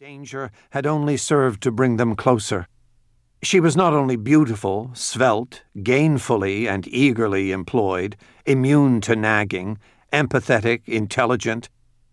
[0.00, 2.68] Danger had only served to bring them closer.
[3.42, 8.16] She was not only beautiful, svelte, gainfully and eagerly employed,
[8.46, 9.76] immune to nagging,
[10.12, 11.68] empathetic, intelligent.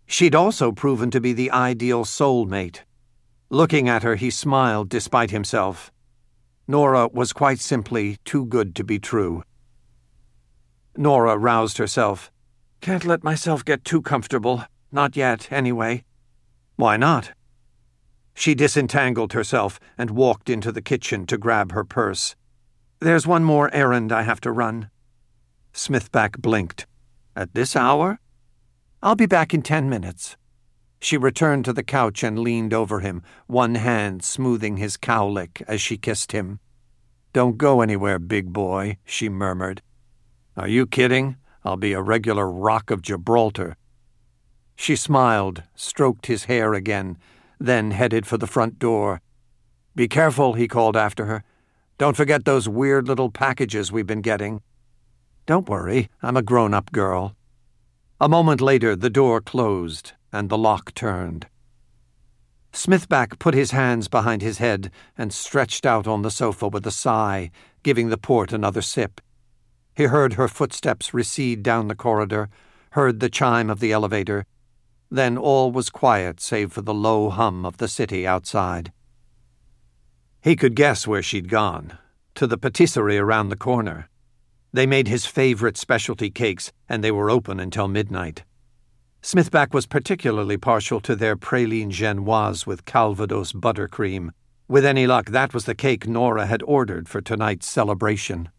[0.07, 2.79] She'd also proven to be the ideal soulmate.
[3.51, 5.91] Looking at her, he smiled despite himself.
[6.67, 9.43] Nora was quite simply too good to be true.
[10.97, 12.31] Nora roused herself.
[12.81, 14.63] Can't let myself get too comfortable.
[14.91, 16.03] Not yet, anyway.
[16.77, 17.33] Why not?
[18.35, 22.35] She disentangled herself and walked into the kitchen to grab her purse.
[22.99, 24.91] There's one more errand I have to run.
[25.73, 26.85] Smithback blinked.
[27.35, 28.19] At this hour?
[29.01, 30.35] I'll be back in ten minutes.
[30.99, 35.81] She returned to the couch and leaned over him, one hand smoothing his cowlick as
[35.81, 36.59] she kissed him.
[37.31, 39.81] Don't go anywhere, big boy, she murmured.
[40.57, 41.37] Are you kidding?
[41.63, 43.77] I'll be a regular rock of Gibraltar.
[44.75, 47.17] She smiled, stroked his hair again,
[47.59, 49.21] then headed for the front door.
[49.95, 51.43] Be careful, he called after her.
[51.97, 54.61] Don't forget those weird little packages we've been getting.
[55.45, 57.35] Don't worry, I'm a grown up girl.
[58.19, 61.47] A moment later, the door closed and the lock turned.
[62.73, 66.91] Smithback put his hands behind his head and stretched out on the sofa with a
[66.91, 67.51] sigh,
[67.83, 69.21] giving the port another sip.
[69.95, 72.49] He heard her footsteps recede down the corridor,
[72.91, 74.45] heard the chime of the elevator,
[75.09, 78.91] then all was quiet save for the low hum of the city outside.
[80.41, 81.97] He could guess where she'd gone
[82.35, 84.09] to the patisserie around the corner.
[84.73, 88.43] They made his favorite specialty cakes, and they were open until midnight.
[89.21, 94.31] Smithback was particularly partial to their praline genoise with Calvados buttercream.
[94.67, 98.49] With any luck, that was the cake Nora had ordered for tonight's celebration.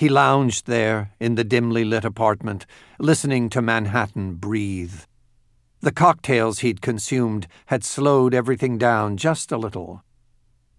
[0.00, 2.64] He lounged there in the dimly lit apartment,
[2.98, 5.02] listening to Manhattan breathe.
[5.82, 10.02] The cocktails he'd consumed had slowed everything down just a little.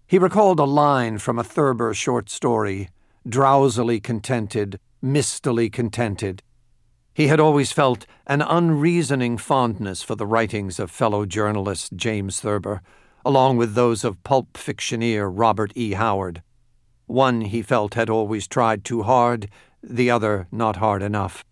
[0.08, 2.88] He recalled a line from a Thurber short story
[3.24, 6.42] drowsily contented, mistily contented.
[7.14, 12.82] He had always felt an unreasoning fondness for the writings of fellow journalist James Thurber,
[13.24, 15.92] along with those of pulp fictioneer Robert E.
[15.92, 16.42] Howard.
[17.12, 19.50] One, he felt, had always tried too hard,
[19.82, 21.44] the other not hard enough.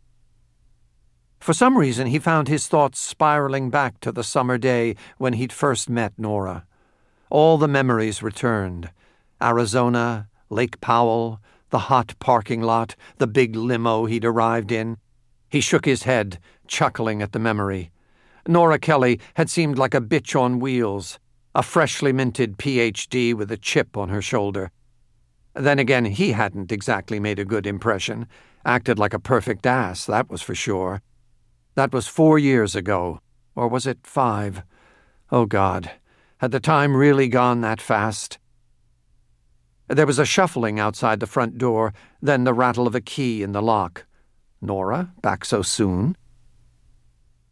[1.38, 5.53] For some reason, he found his thoughts spiraling back to the summer day when he'd
[5.53, 6.65] first met Nora.
[7.28, 8.91] All the memories returned
[9.43, 14.97] Arizona, Lake Powell, the hot parking lot, the big limo he'd arrived in.
[15.50, 16.38] He shook his head,
[16.69, 17.91] chuckling at the memory.
[18.49, 21.19] Nora Kelly had seemed like a bitch on wheels,
[21.54, 24.72] a freshly minted PhD with a chip on her shoulder.
[25.60, 28.26] Then again, he hadn't exactly made a good impression.
[28.65, 31.03] Acted like a perfect ass, that was for sure.
[31.75, 33.21] That was four years ago.
[33.54, 34.62] Or was it five?
[35.31, 35.91] Oh, God.
[36.38, 38.38] Had the time really gone that fast?
[39.87, 43.53] There was a shuffling outside the front door, then the rattle of a key in
[43.53, 44.06] the lock.
[44.62, 46.16] Nora, back so soon?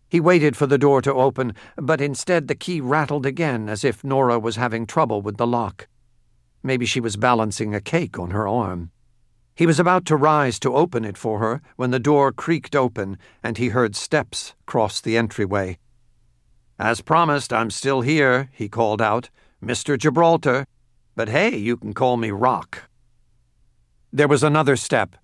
[0.09, 4.03] He waited for the door to open, but instead the key rattled again as if
[4.03, 5.89] Nora was having trouble with the lock.
[6.69, 8.91] Maybe she was balancing a cake on her arm.
[9.55, 13.17] He was about to rise to open it for her when the door creaked open
[13.43, 15.79] and he heard steps cross the entryway.
[16.79, 19.31] As promised, I'm still here, he called out.
[19.65, 19.97] Mr.
[19.97, 20.67] Gibraltar.
[21.17, 22.83] But hey, you can call me Rock.
[24.13, 25.17] There was another step.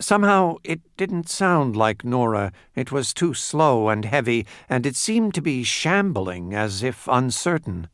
[0.00, 2.52] Somehow it didn't sound like Nora.
[2.76, 7.88] It was too slow and heavy, and it seemed to be shambling as if uncertain.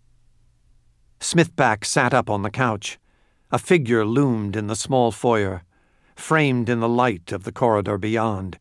[1.20, 2.98] Smithback sat up on the couch.
[3.50, 5.62] A figure loomed in the small foyer,
[6.16, 8.58] framed in the light of the corridor beyond.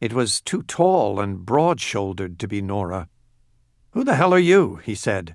[0.00, 3.08] It was too tall and broad shouldered to be Nora.
[3.92, 4.76] Who the hell are you?
[4.76, 5.34] he said.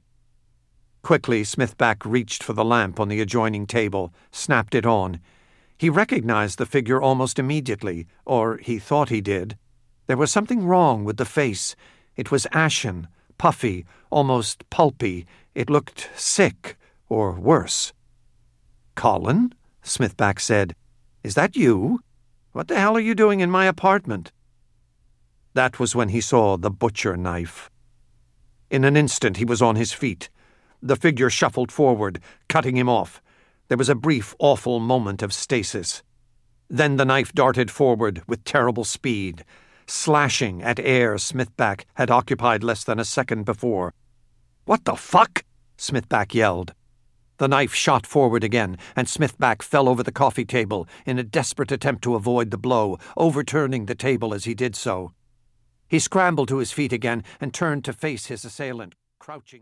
[1.01, 5.19] Quickly, Smithback reached for the lamp on the adjoining table, snapped it on.
[5.77, 9.57] He recognized the figure almost immediately, or he thought he did.
[10.07, 11.75] There was something wrong with the face.
[12.15, 16.77] It was ashen, puffy, almost pulpy, it looked sick,
[17.09, 17.93] or worse.
[18.95, 19.53] Colin?
[19.81, 20.75] Smithback said.
[21.23, 22.01] Is that you?
[22.51, 24.31] What the hell are you doing in my apartment?
[25.53, 27.69] That was when he saw the butcher knife.
[28.69, 30.29] In an instant, he was on his feet.
[30.81, 32.19] The figure shuffled forward,
[32.49, 33.21] cutting him off.
[33.67, 36.03] There was a brief, awful moment of stasis.
[36.69, 39.45] Then the knife darted forward with terrible speed,
[39.87, 43.93] slashing at air Smithback had occupied less than a second before.
[44.65, 45.43] What the fuck?
[45.77, 46.73] Smithback yelled.
[47.37, 51.71] The knife shot forward again, and Smithback fell over the coffee table in a desperate
[51.71, 55.13] attempt to avoid the blow, overturning the table as he did so.
[55.87, 58.95] He scrambled to his feet again and turned to face his assailant.
[59.19, 59.61] crouching